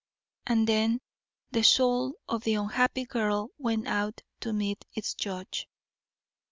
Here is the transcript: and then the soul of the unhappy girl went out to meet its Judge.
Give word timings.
and 0.47 0.67
then 0.67 0.99
the 1.51 1.63
soul 1.63 2.15
of 2.27 2.43
the 2.43 2.55
unhappy 2.55 3.05
girl 3.05 3.51
went 3.59 3.87
out 3.87 4.23
to 4.39 4.51
meet 4.51 4.83
its 4.95 5.13
Judge. 5.13 5.67